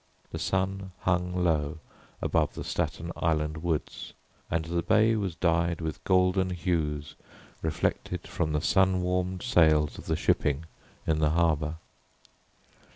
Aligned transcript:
The 0.31 0.39
sun 0.39 0.93
hung 1.01 1.43
low 1.43 1.77
above 2.23 2.55
the 2.55 2.63
Staten 2.63 3.11
Island 3.17 3.57
woods, 3.57 4.13
and 4.49 4.65
the 4.65 4.81
bay 4.81 5.15
was 5.15 5.35
dyed 5.35 5.79
with 5.79 6.03
golden 6.05 6.49
hues 6.49 7.13
reflected 7.61 8.25
from 8.27 8.51
the 8.51 8.61
sun 8.61 9.03
warmed 9.03 9.43
sails 9.43 9.99
of 9.99 10.07
the 10.07 10.15
shipping 10.15 10.65
in 11.05 11.19
the 11.19 11.29
harbour. 11.29 11.75